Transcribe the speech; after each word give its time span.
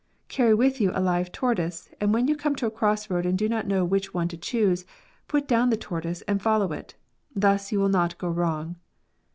"Carry 0.29 0.55
with 0.55 0.81
you 0.81 0.89
a 0.95 0.99
live 0.99 1.31
tortoise, 1.31 1.87
and 2.01 2.11
when 2.11 2.27
you 2.27 2.35
come 2.35 2.55
to 2.55 2.65
a 2.65 2.71
cross 2.71 3.07
road 3.11 3.23
and 3.23 3.37
do 3.37 3.47
not 3.47 3.67
know 3.67 3.85
which 3.85 4.15
one 4.15 4.27
to 4.29 4.35
choose, 4.35 4.83
put 5.27 5.47
down 5.47 5.69
the 5.69 5.77
tortoise 5.77 6.23
and 6.23 6.41
follow 6.41 6.71
it. 6.71 6.95
Thus 7.35 7.71
you 7.71 7.79
will 7.79 7.87
not 7.87 8.17
go 8.17 8.27
wrong." 8.29 8.77